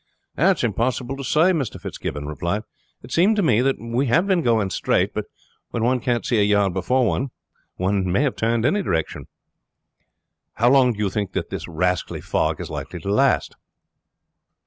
"It's 0.35 0.63
impossible 0.63 1.15
to 1.15 1.23
say," 1.23 1.51
Mr. 1.51 1.79
Fitzgibbon 1.79 2.25
replied. 2.25 2.63
"It 3.03 3.11
seems 3.11 3.35
to 3.35 3.43
me 3.43 3.61
that 3.61 3.75
we 3.79 4.07
have 4.07 4.25
been 4.25 4.41
going 4.41 4.71
straight, 4.71 5.13
but 5.13 5.25
when 5.69 5.83
one 5.83 5.99
can't 5.99 6.25
see 6.25 6.39
a 6.39 6.43
yard 6.43 6.73
before 6.73 7.05
one 7.05 7.29
one 7.75 8.11
may 8.11 8.23
have 8.23 8.35
turned 8.35 8.65
any 8.65 8.81
direction." 8.81 9.27
"How 10.53 10.71
long 10.71 10.93
do 10.93 10.97
you 10.97 11.11
think 11.11 11.33
that 11.33 11.51
this 11.51 11.67
rascally 11.67 12.19
fog 12.19 12.59
is 12.59 12.71
likely 12.71 12.99
to 12.99 13.13
last?" 13.13 13.53